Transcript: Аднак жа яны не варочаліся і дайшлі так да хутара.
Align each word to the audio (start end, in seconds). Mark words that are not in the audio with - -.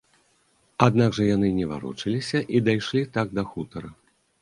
Аднак 0.85 1.11
жа 1.17 1.27
яны 1.35 1.53
не 1.59 1.69
варочаліся 1.75 2.43
і 2.57 2.65
дайшлі 2.71 3.07
так 3.19 3.27
да 3.41 3.49
хутара. 3.55 3.99